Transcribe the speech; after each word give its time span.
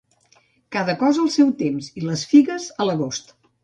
Cada 0.77 0.95
cosa 1.03 1.23
al 1.25 1.31
seu 1.37 1.53
temps, 1.61 1.93
i 2.03 2.07
les 2.09 2.27
figues 2.35 2.71
a 2.83 2.93
l'agost. 2.93 3.37